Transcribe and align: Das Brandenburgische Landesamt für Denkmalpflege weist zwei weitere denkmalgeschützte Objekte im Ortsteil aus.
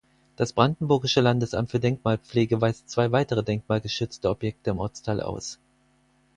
Das 0.35 0.51
Brandenburgische 0.53 1.21
Landesamt 1.21 1.69
für 1.69 1.79
Denkmalpflege 1.79 2.59
weist 2.59 2.89
zwei 2.89 3.11
weitere 3.11 3.43
denkmalgeschützte 3.43 4.31
Objekte 4.31 4.71
im 4.71 4.79
Ortsteil 4.79 5.21
aus. 5.21 5.59